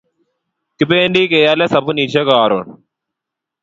Kipendi 0.77 1.21
keyale 1.31 1.65
sabunishek 1.71 2.25
karun 2.29 2.67